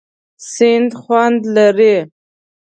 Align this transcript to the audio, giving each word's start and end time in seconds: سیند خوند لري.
سیند 0.53 0.91
خوند 1.01 1.39
لري. 1.55 1.95